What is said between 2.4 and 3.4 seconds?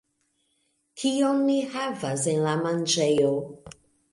la manĝejo